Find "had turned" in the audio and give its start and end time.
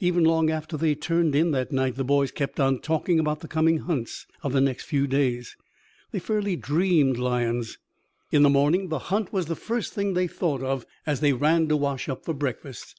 0.88-1.32